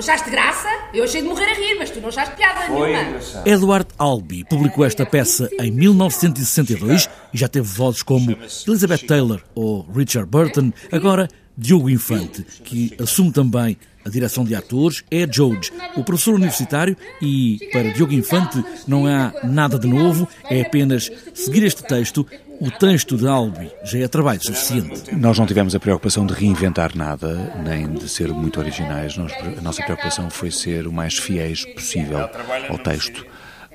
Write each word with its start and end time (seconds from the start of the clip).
achaste 0.00 0.28
graça? 0.30 0.68
Eu 0.92 1.04
achei 1.04 1.22
de 1.22 1.28
morrer 1.28 1.44
a 1.44 1.54
rir, 1.54 1.76
mas 1.78 1.90
tu 1.90 2.00
não 2.00 2.08
achaste 2.08 2.34
piada 2.34 2.62
Foi 2.62 2.88
nenhuma. 2.92 3.08
engraçado. 3.10 3.46
Edward 3.46 3.86
Albee 3.98 4.44
publicou 4.44 4.84
esta 4.84 5.06
peça 5.06 5.48
em 5.60 5.70
1962 5.70 7.08
e 7.32 7.38
já 7.38 7.48
teve 7.48 7.66
vozes 7.66 8.02
como 8.02 8.36
Elizabeth 8.66 9.06
Taylor 9.06 9.40
ou 9.54 9.86
Richard 9.94 10.28
Burton, 10.28 10.72
agora 10.90 11.28
Diogo 11.56 11.88
Infante, 11.88 12.44
que 12.64 12.94
assume 13.00 13.32
também 13.32 13.76
a 14.04 14.10
direção 14.10 14.44
de 14.44 14.54
atores, 14.54 15.02
é 15.10 15.26
George, 15.30 15.72
o 15.96 16.04
professor 16.04 16.34
universitário, 16.34 16.96
e 17.22 17.58
para 17.72 17.90
Diogo 17.92 18.12
Infante 18.12 18.62
não 18.86 19.06
há 19.06 19.32
nada 19.44 19.78
de 19.78 19.86
novo, 19.86 20.28
é 20.50 20.60
apenas 20.60 21.10
seguir 21.32 21.64
este 21.64 21.82
texto. 21.82 22.26
O 22.60 22.70
texto 22.70 23.16
de 23.16 23.26
Albee 23.26 23.70
já 23.84 23.98
é 23.98 24.06
trabalho 24.06 24.40
suficiente. 24.40 25.12
Nós 25.14 25.38
não 25.38 25.46
tivemos 25.46 25.74
a 25.74 25.80
preocupação 25.80 26.24
de 26.24 26.34
reinventar 26.34 26.96
nada, 26.96 27.52
nem 27.64 27.92
de 27.92 28.08
ser 28.08 28.28
muito 28.28 28.60
originais. 28.60 29.16
A 29.58 29.60
nossa 29.60 29.82
preocupação 29.82 30.30
foi 30.30 30.50
ser 30.50 30.86
o 30.86 30.92
mais 30.92 31.18
fiéis 31.18 31.64
possível 31.74 32.28
ao 32.68 32.78
texto. 32.78 33.26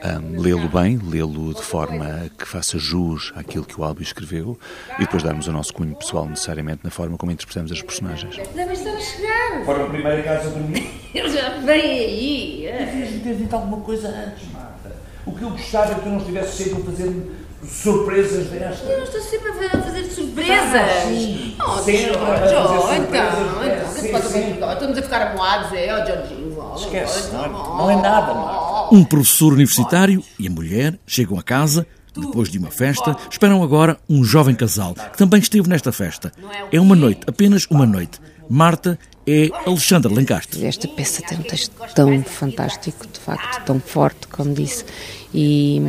Ahm, 0.02 0.40
lê-lo 0.40 0.70
bem, 0.70 0.98
lê-lo 1.04 1.54
de 1.54 1.62
forma 1.62 2.30
que 2.38 2.46
faça 2.48 2.78
jus 2.80 3.34
àquilo 3.36 3.66
que 3.66 3.80
o 3.80 3.84
Albi 3.84 4.02
escreveu 4.04 4.58
e 4.98 5.02
depois 5.02 5.24
darmos 5.24 5.48
o 5.48 5.52
nosso 5.52 5.74
cunho 5.74 5.94
pessoal 5.96 6.26
necessariamente 6.26 6.80
na 6.84 6.90
forma 6.90 7.18
como 7.18 7.32
interpretamos 7.32 7.70
as 7.72 7.82
personagens. 7.82 8.38
Devem 8.56 8.74
estar 8.74 8.92
a 8.92 9.00
chegar. 9.00 9.66
Foram 9.66 9.86
a 9.86 9.90
primeira 9.90 10.24
casa 10.24 10.48
a 10.48 10.52
dormir. 10.52 10.90
Eles 11.14 11.34
já 11.34 11.50
vêm 11.60 11.82
aí. 11.82 12.66
é. 12.68 12.86
Devias-me 12.86 13.20
ter 13.20 13.36
dito 13.36 13.54
alguma 13.54 13.82
coisa 13.82 14.08
antes, 14.08 14.48
Marta. 14.54 14.96
O 15.26 15.34
que 15.34 15.42
eu 15.44 15.50
gostava 15.50 15.92
é 15.92 15.96
que 15.96 16.02
tu 16.02 16.10
não 16.10 16.18
estivesse 16.20 16.64
sempre 16.64 16.82
a 16.82 16.86
fazer 16.86 17.32
surpresas 17.68 18.48
destas. 18.48 18.90
Eu 18.90 18.98
não 19.00 19.04
estou 19.04 19.20
sempre 19.22 19.50
a 19.50 19.54
fa- 19.54 19.78
a 19.78 19.82
fazer 19.82 20.04
surpresas. 20.06 20.76
Ah, 20.76 21.06
sim. 21.08 21.56
Oh, 21.60 21.72
Sempre 21.80 22.14
fazer 22.18 22.56
oh, 22.58 22.68
surpresas, 22.68 23.08
então, 23.10 23.64
é, 23.64 23.76
então, 23.76 23.86
que 23.90 24.00
se 24.00 24.00
sim, 24.00 24.30
sim. 24.30 24.60
Estamos 24.72 24.98
a 24.98 25.02
ficar 25.02 25.22
amoados, 25.32 25.74
é? 25.74 25.94
Oh, 26.02 26.06
Georginho, 26.06 26.58
oh, 26.58 26.76
Esquece, 26.76 27.30
oh, 27.34 27.36
não 27.36 27.44
é- 27.46 27.50
não 27.50 27.92
é 27.92 27.96
nada, 28.02 28.34
Marta. 28.34 28.59
Um 28.92 29.04
professor 29.04 29.54
universitário 29.54 30.24
e 30.40 30.48
a 30.48 30.52
mulher 30.52 31.00
chegam 31.06 31.38
a 31.38 31.44
casa 31.44 31.86
depois 32.16 32.50
de 32.50 32.58
uma 32.58 32.72
festa. 32.72 33.16
Esperam 33.30 33.62
agora 33.62 34.00
um 34.10 34.24
jovem 34.24 34.56
casal 34.56 34.94
que 34.94 35.18
também 35.18 35.40
esteve 35.40 35.70
nesta 35.70 35.92
festa. 35.92 36.32
É 36.72 36.80
uma 36.80 36.96
noite, 36.96 37.22
apenas 37.28 37.66
uma 37.70 37.86
noite. 37.86 38.20
Marta 38.50 38.98
é 39.28 39.50
Alexandra 39.66 40.12
Lencastre. 40.12 40.66
Esta 40.66 40.88
peça 40.88 41.22
tem 41.22 41.38
um 41.38 41.44
texto 41.44 41.72
tão 41.94 42.24
fantástico, 42.24 43.06
de 43.08 43.20
facto, 43.20 43.64
tão 43.64 43.80
forte, 43.80 44.28
como 44.28 44.54
disse, 44.56 44.84
e 45.32 45.80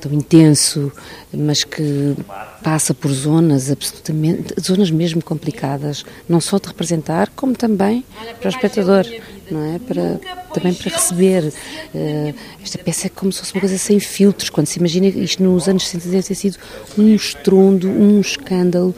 tão 0.00 0.12
intenso, 0.12 0.92
mas 1.32 1.64
que 1.64 2.16
passa 2.62 2.94
por 2.94 3.10
zonas 3.10 3.70
absolutamente, 3.70 4.54
zonas 4.60 4.90
mesmo 4.90 5.22
complicadas, 5.22 6.04
não 6.28 6.40
só 6.40 6.58
de 6.58 6.68
representar, 6.68 7.30
como 7.34 7.54
também 7.54 8.04
para 8.38 8.46
o 8.46 8.48
espectador, 8.48 9.06
não 9.50 9.74
é? 9.74 9.78
Para, 9.80 10.20
também 10.52 10.74
para 10.74 10.90
receber. 10.90 11.52
Eh, 11.94 12.34
esta 12.62 12.78
peça 12.78 13.06
é 13.06 13.10
como 13.10 13.32
se 13.32 13.40
fosse 13.40 13.54
uma 13.54 13.60
coisa 13.60 13.78
sem 13.78 13.98
filtros, 13.98 14.50
quando 14.50 14.66
se 14.66 14.78
imagina 14.78 15.06
isto 15.06 15.42
nos 15.42 15.68
anos 15.68 15.88
60 15.88 16.08
deve 16.08 16.26
ter 16.26 16.34
sido 16.34 16.58
um 16.98 17.14
estrondo, 17.14 17.88
um 17.88 18.20
escândalo, 18.20 18.94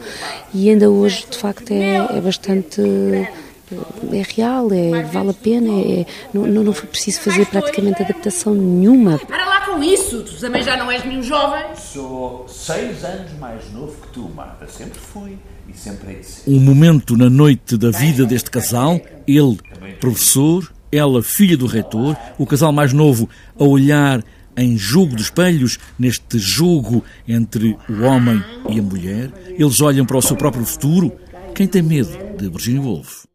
e 0.53 0.69
ainda 0.69 0.89
hoje, 0.89 1.25
de 1.29 1.37
facto, 1.37 1.71
é, 1.71 2.17
é 2.17 2.21
bastante 2.21 2.81
é 4.11 4.21
real, 4.35 4.71
é, 4.71 5.03
vale 5.03 5.31
a 5.31 5.33
pena, 5.33 5.69
é, 5.81 6.05
não, 6.33 6.45
não 6.45 6.63
não 6.63 6.73
foi 6.73 6.87
preciso 6.87 7.21
fazer 7.21 7.45
praticamente 7.47 8.01
adaptação 8.03 8.53
nenhuma. 8.53 9.17
Para 9.19 9.45
lá 9.45 9.61
com 9.65 9.81
isso, 9.81 10.21
tu 10.23 10.39
também 10.39 10.61
já 10.61 10.77
não 10.77 10.91
és 10.91 11.03
nenhum 11.03 11.23
jovem. 11.23 11.63
Sou 11.75 12.47
seis 12.47 13.03
anos 13.03 13.31
mais 13.39 13.71
novo 13.73 13.95
que 14.01 14.07
tu, 14.09 14.29
Marta. 14.35 14.67
Sempre 14.67 14.99
fui 14.99 15.37
e 15.67 15.75
sempre 15.75 16.13
hei 16.13 16.19
de 16.19 16.25
ser. 16.25 16.49
Um 16.49 16.59
momento 16.59 17.17
na 17.17 17.29
noite 17.29 17.75
da 17.75 17.89
vida 17.89 18.25
deste 18.25 18.51
casal, 18.51 18.99
ele, 19.27 19.57
professor, 19.99 20.71
ela, 20.91 21.21
filha 21.21 21.57
do 21.57 21.65
reitor, 21.65 22.15
o 22.37 22.45
casal 22.45 22.71
mais 22.71 22.93
novo 22.93 23.29
a 23.59 23.63
olhar 23.63 24.23
em 24.57 24.77
jogo 24.77 25.15
de 25.15 25.21
espelhos, 25.21 25.77
neste 25.99 26.39
jogo 26.39 27.03
entre 27.27 27.77
o 27.89 28.03
homem 28.03 28.41
e 28.69 28.79
a 28.79 28.83
mulher. 28.83 29.31
Eles 29.47 29.81
olham 29.81 30.05
para 30.05 30.17
o 30.17 30.21
seu 30.21 30.35
próprio 30.35 30.65
futuro. 30.65 31.11
Quem 31.53 31.67
tem 31.67 31.81
medo 31.81 32.11
de 32.37 32.49
Virginia 32.49 32.81
Woolf? 32.81 33.25